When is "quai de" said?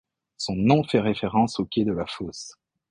1.65-1.91